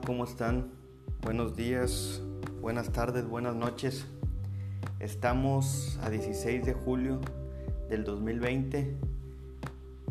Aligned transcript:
¿cómo 0.00 0.24
están? 0.24 0.70
Buenos 1.22 1.54
días, 1.56 2.20
buenas 2.60 2.90
tardes, 2.90 3.28
buenas 3.28 3.54
noches. 3.54 4.06
Estamos 4.98 6.00
a 6.02 6.10
16 6.10 6.64
de 6.64 6.72
julio 6.72 7.20
del 7.88 8.02
2020 8.02 8.96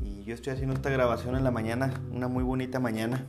y 0.02 0.24
yo 0.24 0.34
estoy 0.34 0.54
haciendo 0.54 0.76
esta 0.76 0.90
grabación 0.90 1.36
en 1.36 1.44
la 1.44 1.52
mañana, 1.52 1.94
una 2.12 2.28
muy 2.28 2.44
bonita 2.44 2.80
mañana. 2.80 3.26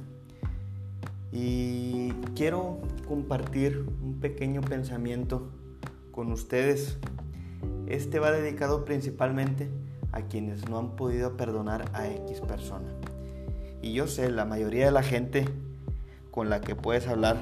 Y 1.33 2.13
quiero 2.37 2.79
compartir 3.09 3.85
un 4.03 4.21
pequeño 4.21 4.61
pensamiento 4.61 5.51
con 6.13 6.31
ustedes. 6.31 6.99
Este 7.87 8.21
va 8.21 8.31
dedicado 8.31 8.85
principalmente 8.85 9.71
a 10.13 10.23
quienes 10.23 10.69
no 10.69 10.79
han 10.79 10.95
podido 10.95 11.37
perdonar 11.37 11.91
a 11.95 12.07
X 12.09 12.41
persona. 12.43 12.89
Y 13.83 13.93
yo 13.93 14.07
sé, 14.07 14.31
la 14.31 14.45
mayoría 14.45 14.87
de 14.87 14.93
la 14.93 15.03
gente 15.03 15.49
con 16.35 16.51
la 16.51 16.61
que 16.61 16.75
puedes 16.75 17.07
hablar 17.07 17.37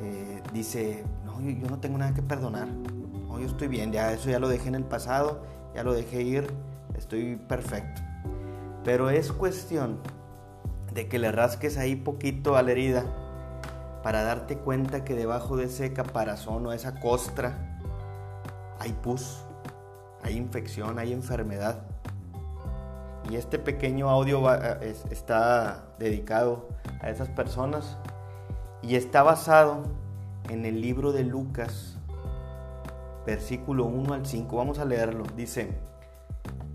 eh, 0.00 0.42
dice, 0.54 1.04
no, 1.26 1.38
yo, 1.42 1.68
no 1.68 1.78
tengo 1.78 1.98
nada 1.98 2.14
que 2.14 2.22
perdonar. 2.22 2.68
No, 2.68 3.38
yo 3.38 3.46
estoy 3.46 3.68
bien, 3.68 3.92
ya 3.92 4.12
eso 4.12 4.30
ya 4.30 4.38
lo 4.38 4.48
dejé 4.48 4.68
en 4.68 4.76
el 4.76 4.84
pasado, 4.84 5.42
ya 5.74 5.82
lo 5.82 5.92
dejé 5.92 6.22
ir, 6.22 6.50
estoy 6.96 7.36
perfecto. 7.36 8.00
Pero 8.82 9.10
es 9.10 9.30
cuestión 9.30 9.98
de 10.94 11.06
que 11.06 11.18
le 11.18 11.30
rasques 11.30 11.76
ahí 11.76 11.96
poquito 11.96 12.56
a 12.56 12.62
la 12.62 12.72
herida 12.72 13.04
para 14.02 14.22
darte 14.22 14.56
cuenta 14.56 15.04
que 15.04 15.14
debajo 15.14 15.58
de 15.58 15.64
ese 15.64 15.92
caparazón 15.92 16.64
o 16.66 16.72
esa 16.72 16.98
costra 16.98 17.78
hay 18.78 18.92
pus, 18.92 19.44
hay 20.22 20.38
infección, 20.38 20.98
hay 20.98 21.12
enfermedad. 21.12 21.82
Y 23.28 23.36
este 23.36 23.58
pequeño 23.58 24.08
audio 24.08 24.42
eh, 24.54 24.94
está 25.10 25.88
dedicado 25.98 26.68
a 27.00 27.10
esas 27.10 27.28
personas 27.28 27.98
y 28.82 28.94
está 28.94 29.22
basado 29.24 29.82
en 30.48 30.64
el 30.64 30.80
libro 30.80 31.10
de 31.10 31.24
Lucas, 31.24 31.98
versículo 33.26 33.84
1 33.86 34.14
al 34.14 34.26
5. 34.26 34.56
Vamos 34.56 34.78
a 34.78 34.84
leerlo. 34.84 35.24
Dice, 35.36 35.76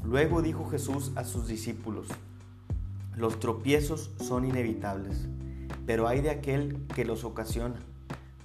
luego 0.03 0.41
dijo 0.41 0.69
Jesús 0.69 1.13
a 1.15 1.23
sus 1.23 1.47
discípulos, 1.47 2.07
los 3.15 3.39
tropiezos 3.39 4.11
son 4.19 4.43
inevitables, 4.45 5.29
pero 5.85 6.07
hay 6.09 6.21
de 6.21 6.31
aquel 6.31 6.85
que 6.87 7.05
los 7.05 7.23
ocasiona. 7.23 7.75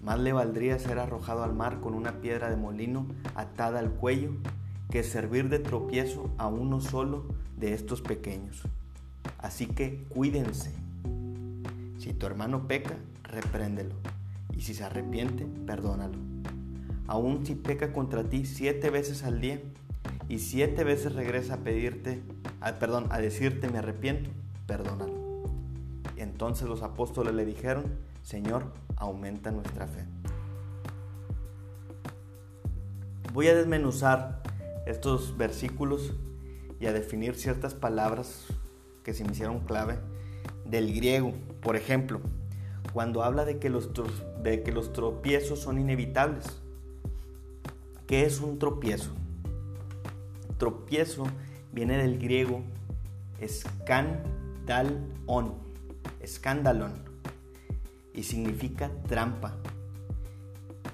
Más 0.01 0.21
le 0.21 0.33
valdría 0.33 0.79
ser 0.79 1.01
arrojado 1.01 1.43
al 1.43 1.55
mar 1.55 1.81
con 1.81 1.95
una 1.95 2.21
piedra 2.21 2.51
de 2.51 2.57
molino 2.57 3.09
atada 3.35 3.81
al 3.81 3.91
cuello 3.91 4.31
que 4.97 5.03
servir 5.03 5.51
de 5.51 5.59
tropiezo 5.59 6.31
a 6.39 6.47
uno 6.47 6.81
solo 6.81 7.27
de 7.59 7.75
estos 7.75 8.01
pequeños. 8.01 8.63
Así 9.37 9.67
que 9.67 10.07
cuídense. 10.09 10.73
Si 11.99 12.15
tu 12.15 12.25
hermano 12.25 12.67
peca, 12.67 12.97
repréndelo. 13.23 13.95
Y 14.57 14.63
si 14.63 14.73
se 14.73 14.85
arrepiente, 14.85 15.47
perdónalo. 15.67 16.17
Aun 17.09 17.45
si 17.45 17.57
peca 17.57 17.93
contra 17.93 18.25
ti 18.25 18.47
siete 18.47 18.89
veces 18.89 19.23
al 19.23 19.39
día 19.39 19.61
y 20.31 20.39
siete 20.39 20.83
veces 20.83 21.15
regresa 21.15 21.57
a 21.57 21.59
pedirte, 21.59 22.23
perdón, 22.81 23.09
a 23.11 23.19
decirte 23.19 23.69
me 23.69 23.77
arrepiento, 23.77 24.31
perdónalo. 24.67 25.13
Y 26.17 26.23
entonces 26.23 26.67
los 26.69 26.81
apóstoles 26.81 27.35
le 27.35 27.45
dijeron, 27.45 27.85
Señor, 28.23 28.73
aumenta 28.97 29.51
nuestra 29.51 29.89
fe. 29.89 30.07
Voy 33.35 33.49
a 33.49 33.55
desmenuzar 33.55 34.46
estos 34.87 35.37
versículos 35.37 36.15
y 36.81 36.87
a 36.87 36.93
definir 36.93 37.35
ciertas 37.35 37.75
palabras 37.75 38.47
que 39.03 39.13
se 39.15 39.25
me 39.25 39.33
hicieron 39.33 39.61
clave 39.61 39.99
del 40.65 40.95
griego. 40.95 41.33
Por 41.61 41.77
ejemplo, 41.77 42.21
cuando 42.93 43.23
habla 43.23 43.45
de 43.45 43.59
que 43.59 43.69
los, 43.69 43.91
de 44.43 44.63
que 44.63 44.73
los 44.73 44.93
tropiezos 44.93 45.61
son 45.61 45.79
inevitables. 45.79 46.47
¿Qué 48.07 48.25
es 48.25 48.41
un 48.41 48.59
tropiezo? 48.59 49.11
Tropiezo 50.59 51.27
viene 51.73 51.99
del 51.99 52.19
griego 52.19 52.63
escandalon, 53.41 55.05
escandalon, 56.21 56.93
y 58.15 58.23
significa 58.23 58.91
trampa, 59.09 59.57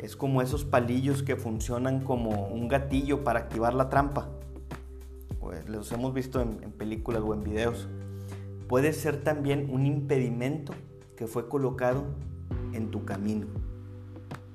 es 0.02 0.16
como 0.16 0.42
esos 0.42 0.64
palillos 0.64 1.22
que 1.22 1.36
funcionan 1.36 2.00
como 2.00 2.48
un 2.48 2.68
gatillo 2.68 3.24
para 3.24 3.40
activar 3.40 3.72
la 3.72 3.88
trampa. 3.88 4.28
Pues, 5.38 5.68
los 5.68 5.90
hemos 5.92 6.12
visto 6.12 6.40
en, 6.40 6.62
en 6.62 6.72
películas 6.72 7.22
o 7.24 7.32
en 7.34 7.44
videos. 7.44 7.88
Puede 8.68 8.92
ser 8.92 9.22
también 9.22 9.70
un 9.70 9.86
impedimento 9.86 10.74
que 11.16 11.26
fue 11.26 11.48
colocado 11.48 12.04
en 12.72 12.90
tu 12.90 13.04
camino. 13.04 13.46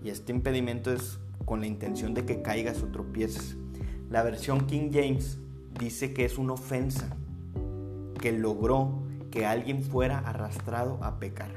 Y 0.04 0.10
este 0.10 0.32
impedimento 0.34 0.92
es 0.92 1.20
con 1.46 1.62
la 1.62 1.68
intención 1.68 2.14
de 2.14 2.26
que 2.26 2.42
caigas 2.42 2.84
o 2.84 2.88
tropieces. 2.88 3.56
La 4.10 4.24
versión 4.24 4.68
King 4.68 4.90
James 4.92 5.40
dice 5.80 6.14
que 6.14 6.26
es 6.26 6.38
una 6.38 6.54
ofensa 6.54 7.16
que 8.20 8.32
logró 8.32 9.04
que 9.32 9.46
alguien 9.46 9.82
fuera 9.82 10.20
arrastrado 10.20 10.98
a 11.02 11.20
pecar. 11.20 11.52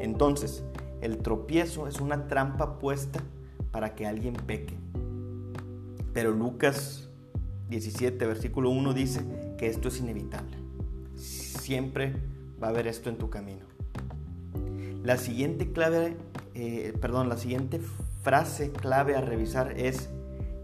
Entonces, 0.00 0.64
el 1.00 1.18
tropiezo 1.18 1.88
es 1.88 2.00
una 2.00 2.28
trampa 2.28 2.78
puesta 2.78 3.20
para 3.70 3.94
que 3.94 4.06
alguien 4.06 4.34
peque. 4.34 4.76
Pero 6.12 6.30
Lucas 6.32 7.08
17, 7.68 8.26
versículo 8.26 8.70
1 8.70 8.94
dice 8.94 9.24
que 9.58 9.66
esto 9.66 9.88
es 9.88 10.00
inevitable. 10.00 10.56
Siempre 11.16 12.14
va 12.62 12.68
a 12.68 12.70
haber 12.70 12.86
esto 12.86 13.10
en 13.10 13.18
tu 13.18 13.28
camino. 13.28 13.66
La 15.02 15.18
siguiente 15.18 15.72
clave, 15.72 16.16
eh, 16.54 16.94
perdón, 17.00 17.28
la 17.28 17.36
siguiente 17.36 17.80
frase 18.22 18.72
clave 18.72 19.14
a 19.14 19.20
revisar 19.20 19.78
es 19.78 20.08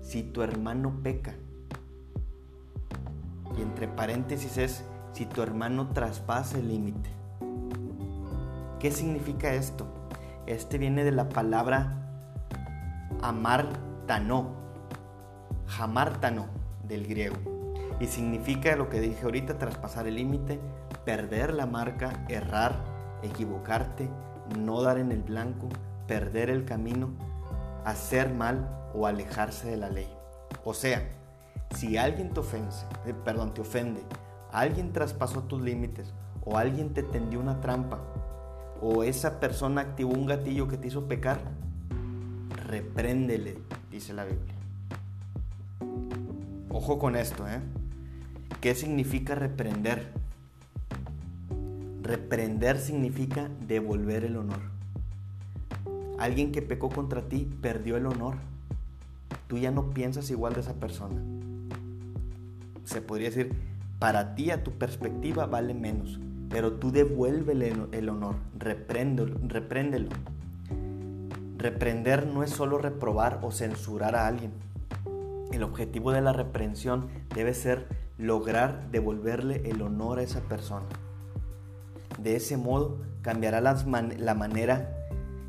si 0.00 0.22
tu 0.22 0.42
hermano 0.42 1.00
peca. 1.02 1.34
Y 3.56 3.62
entre 3.62 3.88
paréntesis 3.88 4.56
es 4.58 4.84
si 5.12 5.26
tu 5.26 5.42
hermano 5.42 5.90
traspasa 5.90 6.58
el 6.58 6.68
límite. 6.68 7.10
¿Qué 8.80 8.90
significa 8.90 9.54
esto? 9.54 9.86
Este 10.46 10.78
viene 10.78 11.04
de 11.04 11.12
la 11.12 11.28
palabra 11.28 11.98
amartano, 13.22 14.50
jamartano 15.66 16.46
del 16.88 17.06
griego. 17.06 17.36
Y 18.00 18.06
significa 18.06 18.74
lo 18.74 18.88
que 18.88 19.00
dije 19.00 19.24
ahorita, 19.24 19.58
traspasar 19.58 20.08
el 20.08 20.16
límite, 20.16 20.58
perder 21.04 21.54
la 21.54 21.66
marca, 21.66 22.24
errar, 22.28 22.74
equivocarte, 23.22 24.10
no 24.58 24.82
dar 24.82 24.98
en 24.98 25.12
el 25.12 25.22
blanco, 25.22 25.68
perder 26.08 26.50
el 26.50 26.64
camino, 26.64 27.10
hacer 27.84 28.34
mal 28.34 28.90
o 28.94 29.06
alejarse 29.06 29.70
de 29.70 29.76
la 29.76 29.90
ley. 29.90 30.12
O 30.64 30.74
sea, 30.74 31.02
si 31.76 31.96
alguien 31.96 32.34
te 32.34 32.40
ofende, 32.40 32.74
eh, 33.06 33.14
perdón, 33.24 33.54
te 33.54 33.60
ofende, 33.60 34.02
alguien 34.50 34.92
traspasó 34.92 35.44
tus 35.44 35.62
límites 35.62 36.12
o 36.44 36.58
alguien 36.58 36.92
te 36.92 37.04
tendió 37.04 37.38
una 37.38 37.60
trampa 37.60 38.00
o 38.82 39.04
esa 39.04 39.38
persona 39.38 39.80
activó 39.80 40.10
un 40.12 40.26
gatillo 40.26 40.66
que 40.66 40.76
te 40.76 40.88
hizo 40.88 41.06
pecar, 41.06 41.40
repréndele, 42.66 43.56
dice 43.92 44.12
la 44.12 44.24
Biblia. 44.24 44.54
Ojo 46.68 46.98
con 46.98 47.14
esto, 47.14 47.48
¿eh? 47.48 47.60
¿Qué 48.60 48.74
significa 48.74 49.36
reprender? 49.36 50.12
Reprender 52.02 52.78
significa 52.78 53.48
devolver 53.68 54.24
el 54.24 54.36
honor. 54.36 54.60
Alguien 56.18 56.50
que 56.50 56.60
pecó 56.60 56.88
contra 56.88 57.28
ti 57.28 57.48
perdió 57.60 57.96
el 57.96 58.06
honor. 58.06 58.34
Tú 59.46 59.58
ya 59.58 59.70
no 59.70 59.90
piensas 59.90 60.28
igual 60.30 60.54
de 60.54 60.60
esa 60.60 60.74
persona. 60.74 61.22
Se 62.84 63.00
podría 63.00 63.28
decir, 63.28 63.54
para 64.00 64.34
ti, 64.34 64.50
a 64.50 64.64
tu 64.64 64.72
perspectiva, 64.72 65.46
vale 65.46 65.72
menos 65.72 66.18
pero 66.52 66.74
tú 66.74 66.92
devuélvele 66.92 67.72
el 67.92 68.08
honor, 68.10 68.36
repréndelo, 68.58 69.38
repréndelo. 69.48 70.10
Reprender 71.56 72.26
no 72.26 72.42
es 72.42 72.50
solo 72.50 72.76
reprobar 72.76 73.40
o 73.42 73.50
censurar 73.50 74.14
a 74.14 74.26
alguien. 74.26 74.52
El 75.50 75.62
objetivo 75.62 76.12
de 76.12 76.20
la 76.20 76.32
reprensión 76.32 77.08
debe 77.34 77.54
ser 77.54 77.86
lograr 78.18 78.90
devolverle 78.90 79.62
el 79.70 79.80
honor 79.80 80.18
a 80.18 80.22
esa 80.22 80.40
persona. 80.40 80.86
De 82.18 82.36
ese 82.36 82.58
modo 82.58 82.98
cambiará 83.22 83.60
la 83.60 84.34
manera 84.34 84.94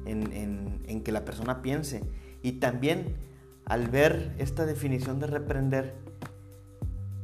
en, 0.05 0.81
en 0.85 1.03
que 1.03 1.11
la 1.11 1.25
persona 1.25 1.61
piense. 1.61 2.03
Y 2.41 2.53
también 2.53 3.17
al 3.65 3.89
ver 3.89 4.33
esta 4.37 4.65
definición 4.65 5.19
de 5.19 5.27
reprender, 5.27 5.95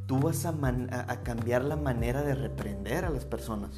tú 0.09 0.17
vas 0.17 0.43
a, 0.47 1.23
cambiar 1.23 1.63
la 1.63 1.75
manera 1.75 2.23
de 2.23 2.33
reprender 2.33 3.05
a 3.05 3.11
las 3.11 3.25
personas. 3.25 3.69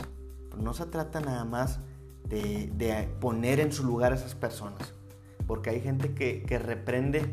no 0.57 0.73
se 0.73 0.85
trata 0.85 1.19
nada 1.19 1.43
más 1.43 1.81
de, 2.23 3.09
poner 3.19 3.59
en 3.59 3.73
su 3.73 3.83
lugar 3.83 4.13
a 4.13 4.15
esas 4.15 4.33
personas. 4.33 4.93
Porque 5.45 5.71
hay 5.71 5.81
gente 5.81 6.13
que, 6.13 6.57
reprende 6.57 7.25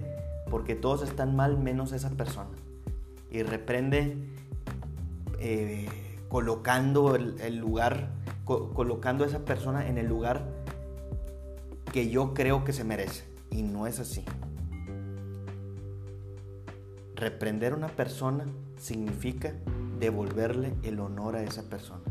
porque 0.51 0.75
todos 0.75 1.03
están 1.03 1.37
mal 1.37 1.59
menos 1.59 1.93
esa 1.93 2.11
persona. 2.11 2.51
Y 3.31 3.45
reprende 3.45 4.17
eh, 5.39 5.89
colocando 6.29 7.15
el, 7.15 7.57
lugar 7.57 8.11
colocando 8.45 9.23
a 9.23 9.29
esa 9.29 9.45
persona 9.45 9.87
en 9.87 9.99
el 9.99 10.09
lugar 10.09 10.45
que 11.93 12.11
yo 12.11 12.35
creo 12.35 12.65
que 12.65 12.73
se 12.73 12.83
merece. 12.83 13.23
Y 13.53 13.63
no 13.63 13.87
es 13.87 14.01
así. 14.01 14.25
Reprender 17.15 17.75
a 17.75 17.77
una 17.77 17.89
persona 17.89 18.45
significa 18.79 19.53
devolverle 19.99 20.75
el 20.83 21.01
honor 21.01 21.37
a 21.37 21.43
esa 21.43 21.63
persona. 21.65 22.03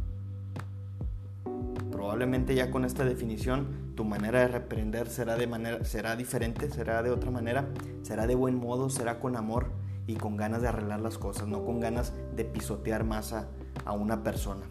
Probablemente 1.91 2.53
ya 2.55 2.69
con 2.69 2.85
esta 2.85 3.05
definición 3.05 3.93
tu 3.95 4.05
manera 4.05 4.41
de 4.41 4.47
reprender 4.49 5.09
será 5.09 5.35
de 5.35 5.47
manera 5.47 5.83
será 5.83 6.15
diferente, 6.15 6.69
será 6.69 7.01
de 7.01 7.09
otra 7.09 7.31
manera, 7.31 7.67
será 8.03 8.27
de 8.27 8.35
buen 8.35 8.55
modo, 8.55 8.89
será 8.89 9.19
con 9.19 9.35
amor 9.35 9.71
y 10.05 10.15
con 10.15 10.37
ganas 10.37 10.61
de 10.61 10.69
arreglar 10.69 11.01
las 11.01 11.17
cosas, 11.17 11.47
no 11.47 11.65
con 11.65 11.79
ganas 11.79 12.13
de 12.35 12.45
pisotear 12.45 13.03
más 13.03 13.33
a, 13.33 13.47
una 13.91 14.23
persona. 14.23 14.65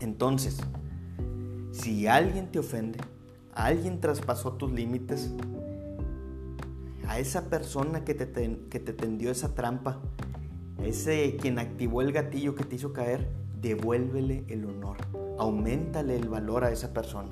Entonces, 0.00 0.58
si 1.72 2.06
alguien 2.06 2.50
te 2.50 2.58
ofende, 2.58 2.98
alguien 3.54 4.00
traspasó 4.00 4.52
tus 4.54 4.72
límites, 4.72 5.32
a 7.06 7.18
esa 7.18 7.50
persona 7.50 8.04
que 8.04 8.14
te, 8.14 8.30
que 8.70 8.78
te 8.78 8.92
tendió 8.92 9.30
esa 9.30 9.54
trampa, 9.54 10.00
ese 10.84 11.36
quien 11.36 11.58
activó 11.58 12.02
el 12.02 12.12
gatillo 12.12 12.54
que 12.54 12.64
te 12.64 12.76
hizo 12.76 12.92
caer, 12.92 13.28
devuélvele 13.60 14.44
el 14.48 14.64
honor, 14.64 14.96
aumentale 15.38 16.16
el 16.16 16.28
valor 16.28 16.64
a 16.64 16.70
esa 16.70 16.92
persona. 16.92 17.30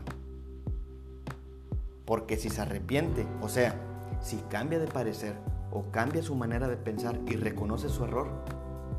Porque 2.05 2.37
si 2.37 2.50
se 2.50 2.61
arrepiente, 2.61 3.27
o 3.43 3.49
sea, 3.49 3.75
si 4.21 4.37
cambia 4.49 4.79
de 4.79 4.87
parecer 4.87 5.35
o 5.71 5.85
cambia 5.91 6.23
su 6.23 6.35
manera 6.35 6.69
de 6.69 6.77
pensar 6.77 7.21
y 7.27 7.37
reconoce 7.37 7.89
su 7.89 8.05
error, 8.05 8.29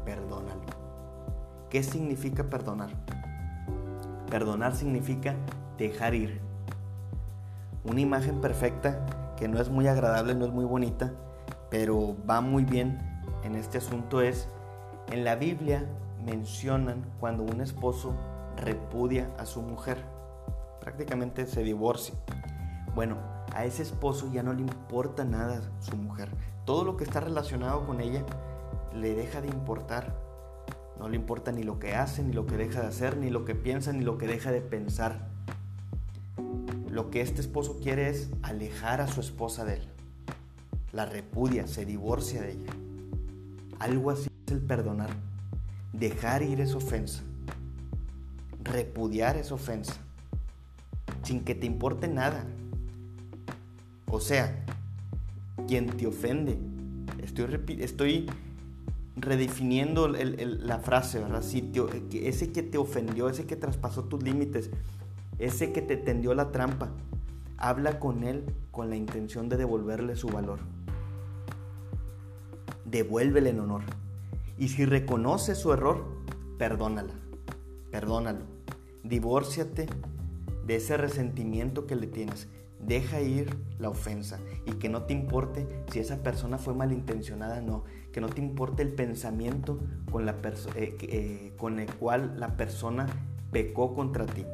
perdónalo. 0.05 0.61
¿Qué 1.69 1.83
significa 1.83 2.49
perdonar? 2.49 2.89
Perdonar 4.29 4.75
significa 4.75 5.35
dejar 5.77 6.15
ir. 6.15 6.41
Una 7.83 8.01
imagen 8.01 8.41
perfecta 8.41 9.33
que 9.37 9.47
no 9.47 9.59
es 9.61 9.69
muy 9.69 9.87
agradable, 9.87 10.35
no 10.35 10.45
es 10.45 10.51
muy 10.51 10.65
bonita, 10.65 11.13
pero 11.69 12.15
va 12.27 12.41
muy 12.41 12.65
bien 12.65 13.08
en 13.43 13.55
este 13.55 13.77
asunto 13.77 14.21
es, 14.21 14.47
en 15.11 15.23
la 15.23 15.35
Biblia 15.35 15.85
mencionan 16.23 17.03
cuando 17.19 17.43
un 17.43 17.61
esposo 17.61 18.13
repudia 18.57 19.29
a 19.37 19.45
su 19.45 19.61
mujer, 19.61 20.03
prácticamente 20.81 21.45
se 21.45 21.63
divorcia. 21.63 22.15
Bueno, 22.95 23.17
a 23.53 23.65
ese 23.65 23.83
esposo 23.83 24.29
ya 24.31 24.43
no 24.43 24.53
le 24.53 24.61
importa 24.61 25.23
nada 25.23 25.61
su 25.79 25.95
mujer. 25.95 26.29
Todo 26.65 26.83
lo 26.83 26.97
que 26.97 27.03
está 27.03 27.19
relacionado 27.19 27.85
con 27.85 28.01
ella 28.01 28.23
le 28.93 29.15
deja 29.15 29.41
de 29.41 29.47
importar. 29.47 30.15
No 30.99 31.07
le 31.07 31.15
importa 31.15 31.51
ni 31.51 31.63
lo 31.63 31.79
que 31.79 31.95
hace, 31.95 32.23
ni 32.23 32.33
lo 32.33 32.45
que 32.45 32.57
deja 32.57 32.81
de 32.81 32.87
hacer, 32.87 33.17
ni 33.17 33.29
lo 33.29 33.45
que 33.45 33.55
piensa, 33.55 33.93
ni 33.93 34.03
lo 34.03 34.17
que 34.17 34.27
deja 34.27 34.51
de 34.51 34.61
pensar. 34.61 35.29
Lo 36.89 37.09
que 37.09 37.21
este 37.21 37.41
esposo 37.41 37.79
quiere 37.81 38.09
es 38.09 38.29
alejar 38.41 38.99
a 38.99 39.07
su 39.07 39.21
esposa 39.21 39.63
de 39.63 39.75
él. 39.75 39.87
La 40.91 41.05
repudia, 41.05 41.67
se 41.67 41.85
divorcia 41.85 42.41
de 42.41 42.51
ella. 42.51 42.73
Algo 43.79 44.11
así 44.11 44.29
es 44.45 44.53
el 44.53 44.59
perdonar. 44.59 45.09
Dejar 45.93 46.43
ir 46.43 46.61
esa 46.61 46.77
ofensa. 46.77 47.21
Repudiar 48.63 49.37
esa 49.37 49.55
ofensa. 49.55 49.95
Sin 51.23 51.43
que 51.43 51.55
te 51.55 51.65
importe 51.65 52.07
nada. 52.07 52.45
O 54.11 54.19
sea, 54.19 54.65
quien 55.67 55.87
te 55.87 56.07
ofende. 56.07 56.57
Estoy, 57.79 58.27
redefiniendo 59.15 60.07
la 60.07 60.79
frase, 60.79 61.19
¿verdad? 61.19 61.43
Ese 61.43 62.51
que 62.51 62.63
te 62.63 62.77
ofendió, 62.77 63.29
ese 63.29 63.45
que 63.45 63.55
traspasó 63.55 64.05
tus 64.05 64.23
límites, 64.23 64.71
ese 65.37 65.71
que 65.71 65.81
te 65.81 65.97
tendió 65.97 66.33
la 66.33 66.51
trampa, 66.51 66.89
habla 67.57 67.99
con 67.99 68.23
él 68.23 68.43
con 68.71 68.89
la 68.89 68.95
intención 68.95 69.49
de 69.49 69.57
devolverle 69.57 70.15
su 70.15 70.27
valor. 70.27 70.59
Devuélvele 72.89 73.51
el 73.51 73.59
honor. 73.59 73.81
Y 74.57 74.69
si 74.69 74.85
reconoce 74.85 75.55
su 75.55 75.71
error, 75.71 76.05
perdónala, 76.57 77.13
perdónalo. 77.91 78.45
Divórciate 79.03 79.87
de 80.65 80.75
ese 80.75 80.97
resentimiento 80.97 81.87
que 81.87 81.95
le 81.95 82.07
tienes. 82.07 82.47
Deja 82.79 83.21
ir 83.21 83.57
la 83.77 83.89
ofensa 83.89 84.39
y 84.65 84.73
que 84.73 84.89
no 84.89 85.03
te 85.03 85.13
importe 85.13 85.67
si 85.91 85.99
esa 85.99 86.23
persona 86.23 86.57
fue 86.57 86.73
malintencionada 86.73 87.59
o 87.59 87.61
no, 87.61 87.83
que 88.11 88.21
no 88.21 88.29
te 88.29 88.41
importe 88.41 88.83
el 88.83 88.93
pensamiento 88.93 89.79
con, 90.11 90.25
la 90.25 90.35
eh, 90.75 90.97
eh, 91.01 91.53
con 91.57 91.79
el 91.79 91.93
cual 91.95 92.39
la 92.39 92.55
persona 92.55 93.07
pecó 93.51 93.93
contra 93.93 94.25
ti. 94.25 94.45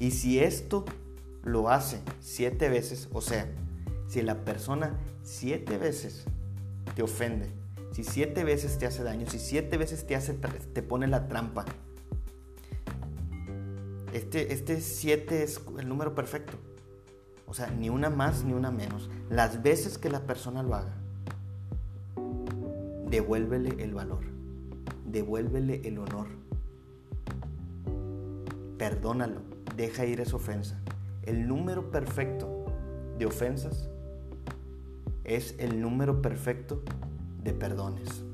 Y 0.00 0.12
si 0.12 0.40
esto 0.40 0.84
lo 1.42 1.70
hace 1.70 2.00
siete 2.20 2.68
veces, 2.68 3.08
o 3.12 3.20
sea, 3.20 3.48
si 4.08 4.22
la 4.22 4.44
persona 4.44 4.98
siete 5.22 5.78
veces 5.78 6.26
te 6.94 7.02
ofende, 7.02 7.50
si 7.92 8.04
siete 8.04 8.44
veces 8.44 8.78
te 8.78 8.86
hace 8.86 9.02
daño, 9.02 9.26
si 9.28 9.38
siete 9.38 9.76
veces 9.76 10.06
te, 10.06 10.14
hace, 10.14 10.34
te 10.34 10.82
pone 10.82 11.06
la 11.06 11.28
trampa, 11.28 11.64
este, 14.12 14.52
este 14.52 14.80
siete 14.80 15.42
es 15.42 15.60
el 15.78 15.88
número 15.88 16.14
perfecto. 16.14 16.54
O 17.46 17.54
sea, 17.54 17.70
ni 17.70 17.88
una 17.88 18.10
más 18.10 18.44
ni 18.44 18.52
una 18.52 18.70
menos. 18.70 19.08
Las 19.30 19.62
veces 19.62 19.96
que 19.96 20.10
la 20.10 20.20
persona 20.20 20.62
lo 20.62 20.74
haga, 20.74 20.94
devuélvele 23.08 23.82
el 23.82 23.94
valor, 23.94 24.20
devuélvele 25.06 25.80
el 25.88 25.98
honor, 25.98 26.28
perdónalo, 28.76 29.40
deja 29.76 30.04
ir 30.04 30.20
esa 30.20 30.36
ofensa. 30.36 30.78
El 31.22 31.48
número 31.48 31.90
perfecto 31.90 32.66
de 33.18 33.26
ofensas 33.26 33.88
es 35.28 35.54
el 35.58 35.80
número 35.80 36.22
perfecto 36.22 36.82
de 37.42 37.52
perdones. 37.52 38.24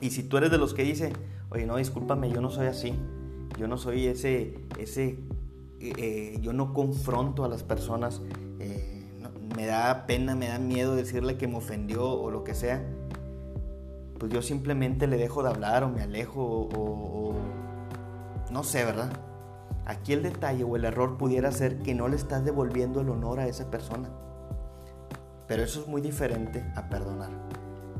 Y 0.00 0.10
si 0.10 0.24
tú 0.24 0.36
eres 0.36 0.50
de 0.50 0.58
los 0.58 0.74
que 0.74 0.82
dice, 0.82 1.12
oye, 1.50 1.66
no, 1.66 1.76
discúlpame, 1.76 2.30
yo 2.30 2.40
no 2.40 2.50
soy 2.50 2.66
así, 2.66 2.94
yo 3.58 3.68
no 3.68 3.76
soy 3.76 4.06
ese, 4.06 4.58
ese 4.78 5.18
eh, 5.80 6.38
yo 6.40 6.52
no 6.52 6.72
confronto 6.72 7.44
a 7.44 7.48
las 7.48 7.62
personas, 7.62 8.20
eh, 8.58 9.10
me 9.56 9.66
da 9.66 10.06
pena, 10.06 10.34
me 10.34 10.48
da 10.48 10.58
miedo 10.58 10.94
decirle 10.94 11.36
que 11.36 11.48
me 11.48 11.56
ofendió 11.56 12.08
o 12.08 12.30
lo 12.30 12.44
que 12.44 12.54
sea, 12.54 12.84
pues 14.18 14.32
yo 14.32 14.42
simplemente 14.42 15.08
le 15.08 15.16
dejo 15.16 15.42
de 15.42 15.50
hablar 15.50 15.82
o 15.82 15.88
me 15.88 16.02
alejo 16.02 16.68
o, 16.74 17.34
no 18.50 18.62
sé, 18.62 18.84
¿verdad? 18.84 19.10
Aquí 19.84 20.12
el 20.12 20.22
detalle 20.22 20.62
o 20.62 20.76
el 20.76 20.84
error 20.84 21.16
pudiera 21.18 21.50
ser 21.50 21.78
que 21.78 21.94
no 21.94 22.06
le 22.06 22.14
estás 22.14 22.44
devolviendo 22.44 23.00
el 23.00 23.08
honor 23.08 23.40
a 23.40 23.48
esa 23.48 23.68
persona. 23.68 24.10
Pero 25.52 25.64
eso 25.64 25.82
es 25.82 25.86
muy 25.86 26.00
diferente 26.00 26.64
a 26.76 26.88
perdonar. 26.88 27.28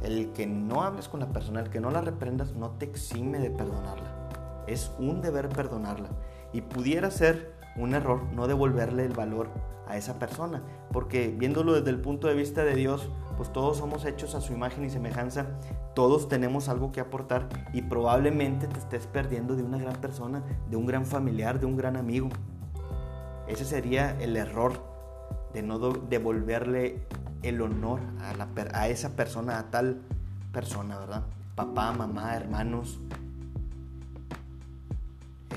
El 0.02 0.32
que 0.32 0.46
no 0.46 0.84
hables 0.84 1.10
con 1.10 1.20
la 1.20 1.34
persona, 1.34 1.60
el 1.60 1.68
que 1.68 1.80
no 1.80 1.90
la 1.90 2.00
reprendas, 2.00 2.54
no 2.54 2.70
te 2.70 2.86
exime 2.86 3.40
de 3.40 3.50
perdonarla. 3.50 4.64
Es 4.66 4.90
un 4.98 5.20
deber 5.20 5.50
perdonarla. 5.50 6.08
Y 6.54 6.62
pudiera 6.62 7.10
ser 7.10 7.52
un 7.76 7.92
error 7.92 8.22
no 8.34 8.46
devolverle 8.46 9.04
el 9.04 9.12
valor 9.12 9.50
a 9.86 9.98
esa 9.98 10.18
persona, 10.18 10.62
porque 10.92 11.28
viéndolo 11.28 11.74
desde 11.74 11.90
el 11.90 12.00
punto 12.00 12.26
de 12.26 12.36
vista 12.36 12.64
de 12.64 12.74
Dios, 12.74 13.10
pues 13.36 13.52
todos 13.52 13.76
somos 13.76 14.06
hechos 14.06 14.34
a 14.34 14.40
su 14.40 14.54
imagen 14.54 14.86
y 14.86 14.88
semejanza, 14.88 15.44
todos 15.94 16.30
tenemos 16.30 16.70
algo 16.70 16.90
que 16.90 17.00
aportar 17.00 17.50
y 17.74 17.82
probablemente 17.82 18.66
te 18.66 18.78
estés 18.78 19.06
perdiendo 19.06 19.56
de 19.56 19.62
una 19.62 19.76
gran 19.76 20.00
persona, 20.00 20.42
de 20.70 20.76
un 20.78 20.86
gran 20.86 21.04
familiar, 21.04 21.60
de 21.60 21.66
un 21.66 21.76
gran 21.76 21.98
amigo. 21.98 22.30
Ese 23.46 23.66
sería 23.66 24.18
el 24.22 24.38
error 24.38 24.90
de 25.52 25.62
no 25.62 25.78
devolverle 25.78 27.02
el 27.42 27.60
honor 27.60 28.00
a, 28.20 28.88
esa 28.88 29.16
persona, 29.16 29.58
a 29.58 29.70
tal 29.70 30.00
persona, 30.52 30.98
¿verdad? 30.98 31.24
Papá, 31.54 31.92
mamá, 31.92 32.34
hermanos, 32.36 33.00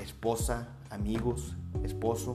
esposa, 0.02 0.68
amigos, 0.90 1.54
esposo. 1.84 2.34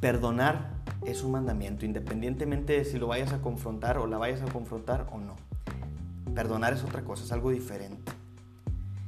Perdonar 0.00 0.78
es 1.04 1.22
un 1.22 1.32
mandamiento, 1.32 1.84
independientemente 1.84 2.74
de 2.74 2.84
si 2.84 2.98
lo 2.98 3.08
vayas 3.08 3.32
a 3.32 3.40
confrontar 3.40 3.98
o 3.98 4.06
la 4.06 4.18
vayas 4.18 4.42
a 4.42 4.52
confrontar 4.52 5.08
o 5.12 5.18
no. 5.18 5.34
Perdonar 6.34 6.72
es 6.72 6.84
otra 6.84 7.02
cosa, 7.02 7.24
es 7.24 7.32
algo 7.32 7.50
diferente. 7.50 8.12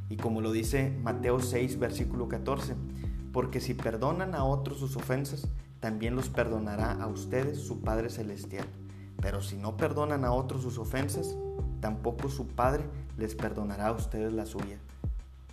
Y 0.08 0.16
como 0.16 0.40
lo 0.40 0.50
dice 0.50 0.90
Mateo 1.02 1.38
6, 1.38 1.78
versículo 1.78 2.28
14, 2.28 2.74
porque 3.32 3.60
si 3.60 3.74
perdonan 3.74 4.34
a 4.34 4.42
otros 4.42 4.78
sus 4.78 4.96
ofensas, 4.96 5.46
también 5.80 6.14
los 6.14 6.28
perdonará 6.28 6.92
a 6.92 7.06
ustedes 7.06 7.58
su 7.58 7.80
Padre 7.80 8.10
Celestial. 8.10 8.66
Pero 9.20 9.42
si 9.42 9.56
no 9.56 9.76
perdonan 9.76 10.24
a 10.24 10.32
otros 10.32 10.62
sus 10.62 10.78
ofensas, 10.78 11.36
tampoco 11.80 12.28
su 12.28 12.46
Padre 12.46 12.84
les 13.16 13.34
perdonará 13.34 13.88
a 13.88 13.92
ustedes 13.92 14.32
la 14.32 14.46
suya. 14.46 14.78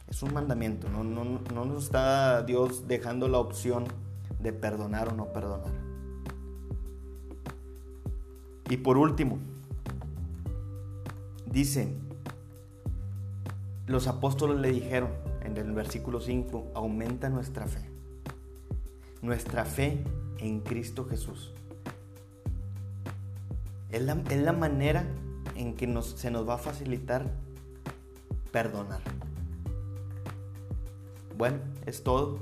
Es 0.07 0.24
un 0.24 0.34
mandamiento, 0.34 0.88
no, 0.89 1.03
no, 1.03 1.41
no 1.53 1.65
nos 1.65 1.86
está 1.86 2.43
Dios 2.43 2.88
dejando 2.88 3.27
la 3.27 3.39
opción 3.39 3.86
de 4.39 4.53
perdonar 4.53 5.10
o 5.10 5.12
no 5.13 5.34
perdonar. 5.34 5.74
Y 8.69 8.77
por 8.77 8.98
último, 8.98 9.38
dice, 11.46 11.93
los 13.86 14.07
apóstoles 14.07 14.60
le 14.60 14.72
dijeron 14.72 15.10
en 15.41 15.57
el 15.57 15.72
versículo 15.72 16.19
5, 16.19 16.72
aumenta 16.74 17.29
nuestra 17.29 17.67
fe. 17.67 17.97
Nuestra 19.22 19.66
fe 19.66 20.04
en 20.40 20.62
Cristo 20.62 21.06
Jesús. 21.06 21.54
Es 23.90 24.02
la, 24.02 24.22
es 24.30 24.42
la 24.42 24.54
manera 24.54 25.06
en 25.56 25.76
que 25.76 25.88
nos, 25.88 26.12
se 26.12 26.32
nos 26.32 26.48
va 26.48 26.56
a 26.56 26.58
facilitar 26.58 27.32
perdonar. 28.52 29.02
Bueno, 31.38 31.60
es 31.86 32.04
todo. 32.04 32.40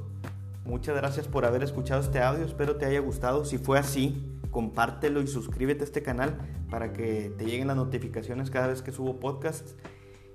Muchas 0.66 0.96
gracias 0.96 1.28
por 1.28 1.46
haber 1.46 1.64
escuchado 1.64 2.02
este 2.02 2.22
audio. 2.22 2.46
Espero 2.46 2.78
te 2.78 2.86
haya 2.86 3.00
gustado. 3.00 3.46
Si 3.46 3.58
fue 3.58 3.78
así, 3.78 4.40
compártelo 4.52 5.22
y 5.22 5.28
suscríbete 5.28 5.82
a 5.82 5.84
este 5.84 6.02
canal 6.02 6.38
para 6.70 6.94
que 6.94 7.34
te 7.38 7.46
lleguen 7.46 7.68
las 7.68 7.76
notificaciones 7.76 8.50
cada 8.50 8.68
vez 8.68 8.82
que 8.82 8.92
subo 8.92 9.20
podcasts. 9.20 9.76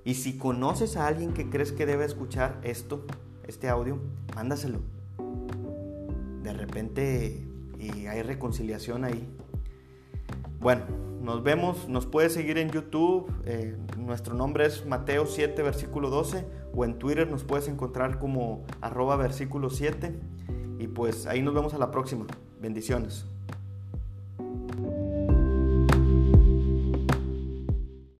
Y 0.04 0.14
si 0.14 0.38
conoces 0.38 0.96
a 0.96 1.06
alguien 1.06 1.32
que 1.32 1.50
crees 1.50 1.72
que 1.72 1.86
debe 1.86 2.04
escuchar 2.04 2.60
esto, 2.62 3.06
este 3.46 3.68
audio, 3.68 3.98
mándaselo. 4.34 4.80
Y 6.98 8.06
hay 8.06 8.22
reconciliación 8.22 9.04
ahí. 9.04 9.28
Bueno, 10.60 10.84
nos 11.22 11.42
vemos, 11.42 11.88
nos 11.88 12.06
puedes 12.06 12.32
seguir 12.32 12.58
en 12.58 12.70
YouTube, 12.70 13.32
eh, 13.44 13.76
nuestro 13.96 14.34
nombre 14.34 14.66
es 14.66 14.84
Mateo 14.86 15.26
7, 15.26 15.62
versículo 15.62 16.10
12, 16.10 16.44
o 16.74 16.84
en 16.84 16.98
Twitter 16.98 17.30
nos 17.30 17.44
puedes 17.44 17.68
encontrar 17.68 18.18
como 18.18 18.64
arroba 18.80 19.16
versículo 19.16 19.70
7. 19.70 20.18
Y 20.78 20.88
pues 20.88 21.26
ahí 21.26 21.42
nos 21.42 21.54
vemos 21.54 21.74
a 21.74 21.78
la 21.78 21.90
próxima. 21.90 22.26
Bendiciones. 22.60 23.29